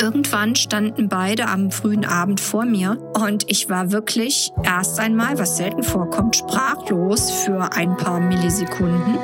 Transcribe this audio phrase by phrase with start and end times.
[0.00, 5.56] Irgendwann standen beide am frühen Abend vor mir und ich war wirklich erst einmal, was
[5.56, 9.18] selten vorkommt, sprachlos für ein paar Millisekunden.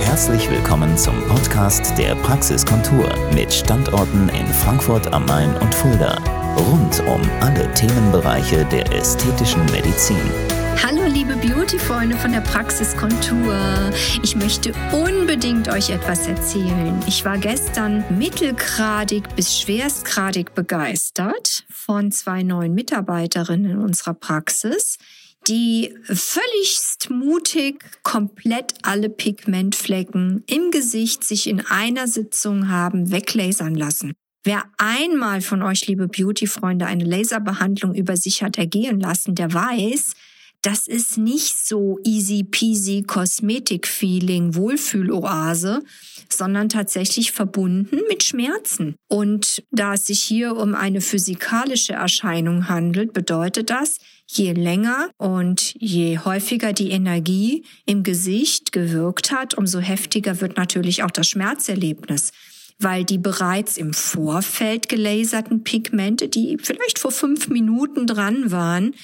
[0.00, 6.16] Herzlich willkommen zum Podcast der Praxiskontur mit Standorten in Frankfurt am Main und Fulda.
[6.56, 10.16] Rund um alle Themenbereiche der ästhetischen Medizin.
[11.12, 13.58] Liebe Beauty-Freunde von der Praxiskontur.
[14.22, 17.02] Ich möchte unbedingt euch etwas erzählen.
[17.08, 24.98] Ich war gestern mittelgradig bis schwerstgradig begeistert von zwei neuen Mitarbeiterinnen in unserer Praxis,
[25.48, 34.12] die völligst mutig komplett alle Pigmentflecken im Gesicht sich in einer Sitzung haben weglasern lassen.
[34.44, 40.14] Wer einmal von euch, liebe Beauty-Freunde, eine Laserbehandlung über sich hat ergehen lassen, der weiß,
[40.62, 45.82] das ist nicht so easy peasy Kosmetik-Feeling, Wohlfühloase,
[46.28, 48.94] sondern tatsächlich verbunden mit Schmerzen.
[49.08, 55.74] Und da es sich hier um eine physikalische Erscheinung handelt, bedeutet das, je länger und
[55.78, 62.32] je häufiger die Energie im Gesicht gewirkt hat, umso heftiger wird natürlich auch das Schmerzerlebnis
[62.82, 68.94] weil die bereits im Vorfeld gelaserten Pigmente, die vielleicht vor fünf Minuten dran waren,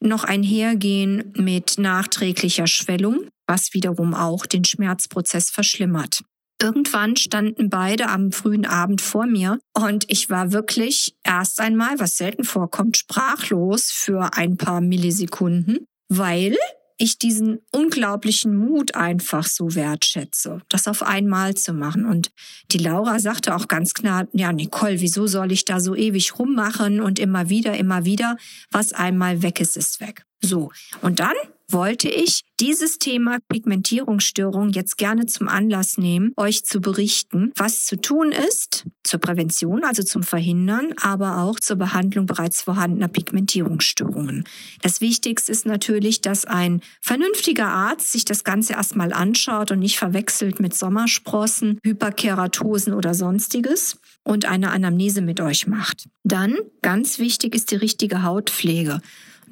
[0.00, 6.20] noch einhergehen mit nachträglicher Schwellung, was wiederum auch den Schmerzprozess verschlimmert.
[6.62, 12.16] Irgendwann standen beide am frühen Abend vor mir und ich war wirklich erst einmal, was
[12.16, 16.56] selten vorkommt, sprachlos für ein paar Millisekunden, weil
[16.96, 22.04] ich diesen unglaublichen Mut einfach so wertschätze, das auf einmal zu machen.
[22.06, 22.30] Und
[22.70, 27.00] die Laura sagte auch ganz klar, ja, Nicole, wieso soll ich da so ewig rummachen
[27.00, 28.36] und immer wieder, immer wieder,
[28.70, 30.24] was einmal weg ist, ist weg.
[30.40, 30.70] So.
[31.02, 31.34] Und dann
[31.68, 38.00] wollte ich dieses Thema Pigmentierungsstörung jetzt gerne zum Anlass nehmen, euch zu berichten, was zu
[38.00, 44.44] tun ist zur Prävention, also zum Verhindern, aber auch zur Behandlung bereits vorhandener Pigmentierungsstörungen.
[44.82, 49.98] Das Wichtigste ist natürlich, dass ein vernünftiger Arzt sich das Ganze erstmal anschaut und nicht
[49.98, 56.08] verwechselt mit Sommersprossen, Hyperkeratosen oder sonstiges und eine Anamnese mit euch macht.
[56.22, 59.00] Dann, ganz wichtig, ist die richtige Hautpflege.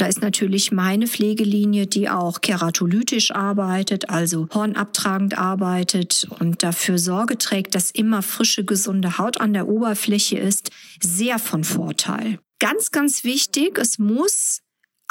[0.02, 7.38] Da ist natürlich meine Pflegelinie, die auch keratolytisch arbeitet, also hornabtragend arbeitet und dafür Sorge
[7.38, 12.40] trägt, dass immer frische, gesunde Haut an der Oberfläche ist, sehr von Vorteil.
[12.58, 14.61] Ganz, ganz wichtig, es muss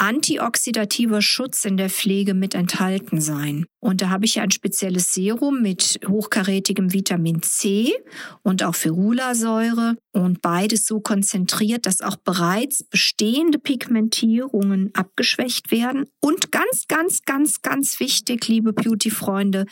[0.02, 3.66] antioxidativer Schutz in der Pflege mit enthalten sein.
[3.78, 7.94] Und da habe ich ja ein spezielles Serum mit hochkarätigem Vitamin C
[8.42, 16.06] und auch Ferulasäure und beides so konzentriert, dass auch bereits bestehende Pigmentierungen abgeschwächt werden.
[16.20, 19.66] Und ganz, ganz, ganz, ganz wichtig, liebe Beauty-Freunde,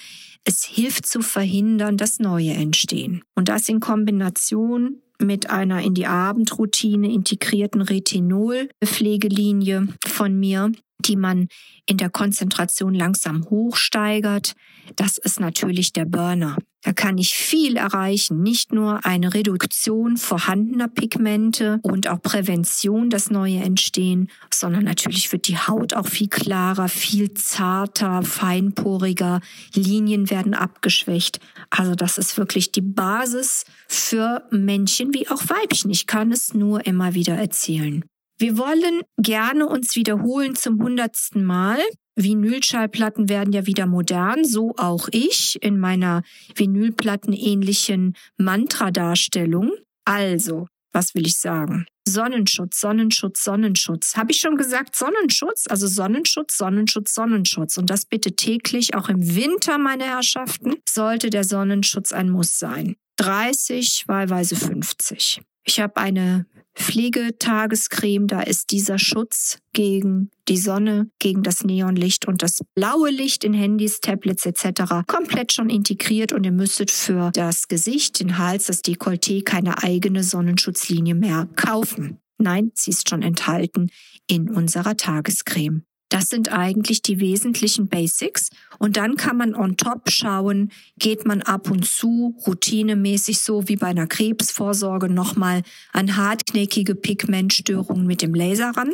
[0.45, 3.25] es hilft zu verhindern, dass neue entstehen.
[3.35, 11.49] Und das in Kombination mit einer in die Abendroutine integrierten Retinol-Pflegelinie von mir, die man
[11.87, 14.55] in der Konzentration langsam hochsteigert.
[14.97, 16.57] Das ist natürlich der Burner.
[16.83, 23.31] Da kann ich viel erreichen, nicht nur eine Reduktion vorhandener Pigmente und auch Prävention, dass
[23.31, 29.41] neue entstehen, sondern natürlich wird die Haut auch viel klarer, viel zarter, feinporiger,
[29.75, 31.41] Linien werden abgeschwächt.
[31.69, 35.91] Also das ist wirklich die Basis für Männchen wie auch Weibchen.
[35.91, 38.05] Ich kann es nur immer wieder erzählen.
[38.39, 41.79] Wir wollen gerne uns wiederholen zum hundertsten Mal.
[42.23, 46.23] Vinylschallplatten werden ja wieder modern, so auch ich in meiner
[46.55, 49.73] Vinylplattenähnlichen Mantra-Darstellung.
[50.05, 51.87] Also, was will ich sagen?
[52.09, 54.17] Sonnenschutz, Sonnenschutz, Sonnenschutz.
[54.17, 55.67] Habe ich schon gesagt Sonnenschutz?
[55.69, 57.77] Also Sonnenschutz, Sonnenschutz, Sonnenschutz.
[57.77, 62.97] Und das bitte täglich, auch im Winter, meine Herrschaften, sollte der Sonnenschutz ein Muss sein.
[63.17, 65.41] 30, wahlweise 50.
[65.65, 72.43] Ich habe eine Pflegetagescreme, da ist dieser Schutz gegen die Sonne, gegen das Neonlicht und
[72.43, 75.07] das blaue Licht in Handys, Tablets etc.
[75.07, 80.25] komplett schon integriert und ihr müsstet für das Gesicht, den Hals, das Dekolleté keine eigene
[80.25, 82.19] Sonnenschutzlinie mehr kaufen.
[82.39, 83.91] Nein, sie ist schon enthalten
[84.27, 85.85] in unserer Tagescreme.
[86.11, 88.51] Das sind eigentlich die wesentlichen Basics.
[88.79, 93.77] Und dann kann man on top schauen, geht man ab und zu routinemäßig so wie
[93.77, 95.63] bei einer Krebsvorsorge nochmal
[95.93, 98.91] an hartknäckige Pigmentstörungen mit dem Laser ran.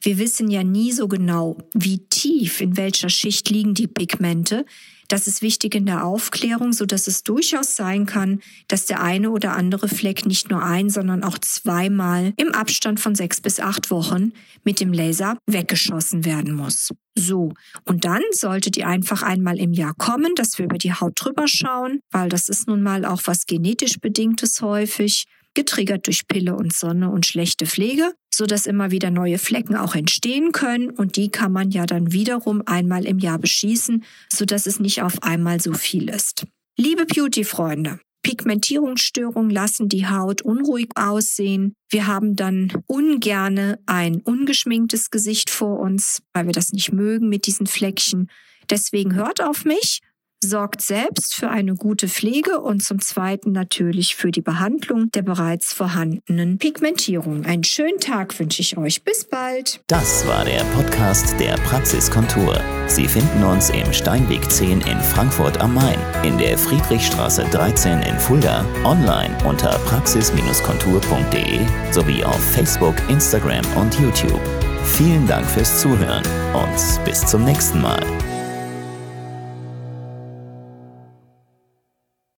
[0.00, 4.66] Wir wissen ja nie so genau, wie tief, in welcher Schicht liegen die Pigmente.
[5.08, 9.30] Das ist wichtig in der Aufklärung, so dass es durchaus sein kann, dass der eine
[9.30, 13.90] oder andere Fleck nicht nur ein, sondern auch zweimal im Abstand von sechs bis acht
[13.90, 14.32] Wochen
[14.62, 16.90] mit dem Laser weggeschossen werden muss.
[17.18, 17.52] So,
[17.86, 21.48] und dann solltet ihr einfach einmal im Jahr kommen, dass wir über die Haut drüber
[21.48, 26.72] schauen, weil das ist nun mal auch was genetisch bedingtes häufig getriggert durch Pille und
[26.72, 31.30] Sonne und schlechte Pflege, so dass immer wieder neue Flecken auch entstehen können und die
[31.30, 35.60] kann man ja dann wiederum einmal im Jahr beschießen, so dass es nicht auf einmal
[35.60, 36.44] so viel ist.
[36.76, 41.74] Liebe Beauty-Freunde, Pigmentierungsstörungen lassen die Haut unruhig aussehen.
[41.88, 47.46] Wir haben dann ungerne ein ungeschminktes Gesicht vor uns, weil wir das nicht mögen mit
[47.46, 48.30] diesen Fleckchen.
[48.68, 50.00] Deswegen hört auf mich
[50.42, 55.72] sorgt selbst für eine gute Pflege und zum Zweiten natürlich für die Behandlung der bereits
[55.72, 57.44] vorhandenen Pigmentierung.
[57.44, 59.02] Einen schönen Tag wünsche ich euch.
[59.04, 59.80] Bis bald.
[59.86, 62.60] Das war der Podcast der Praxiskontur.
[62.86, 68.18] Sie finden uns im Steinweg 10 in Frankfurt am Main, in der Friedrichstraße 13 in
[68.18, 71.60] Fulda, online unter praxis-kontur.de
[71.92, 74.40] sowie auf Facebook, Instagram und YouTube.
[74.84, 76.22] Vielen Dank fürs Zuhören
[76.52, 78.00] und bis zum nächsten Mal.